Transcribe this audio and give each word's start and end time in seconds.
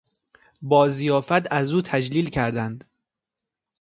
با 0.61 0.89
ضیافت 0.89 1.51
از 1.51 1.73
او 1.73 1.81
تجلیل 1.81 2.29
کردند. 2.29 2.85